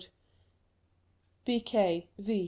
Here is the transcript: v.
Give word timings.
v. 1.45 2.39